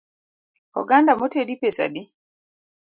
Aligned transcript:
Oganda 0.79 1.11
motedi 1.19 1.55
pesa 1.61 1.83
adi? 1.87 2.03